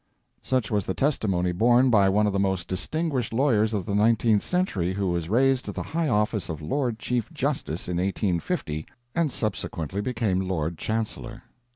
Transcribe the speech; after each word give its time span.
Such 0.41 0.71
was 0.71 0.87
the 0.87 0.95
testimony 0.95 1.51
borne 1.51 1.91
by 1.91 2.09
one 2.09 2.25
of 2.25 2.33
the 2.33 2.39
most 2.39 2.67
distinguished 2.67 3.31
lawyers 3.33 3.71
of 3.71 3.85
the 3.85 3.93
nineteenth 3.93 4.41
century 4.41 4.93
who 4.95 5.11
was 5.11 5.29
raised 5.29 5.65
to 5.65 5.71
the 5.71 5.83
high 5.83 6.07
office 6.07 6.49
of 6.49 6.59
Lord 6.59 6.97
Chief 6.97 7.31
Justice 7.31 7.87
in 7.87 7.97
1850, 7.97 8.87
and 9.13 9.31
subsequently 9.31 10.01
became 10.01 10.39
Lord 10.41 10.79
Chancellor. 10.79 11.43